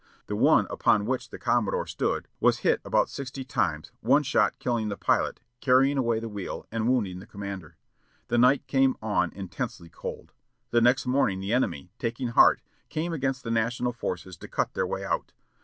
[0.25, 4.89] The one upon which the commodore stood was hit about sixty times, one shot killing
[4.89, 7.77] the pilot, carrying away the wheel, and wounding the commander.
[8.27, 10.31] The night came on intensely cold.
[10.71, 14.87] The next morning, the enemy, taking heart, came against the national forces to cut their
[14.87, 15.33] way out.